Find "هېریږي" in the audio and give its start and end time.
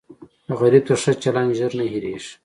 1.91-2.31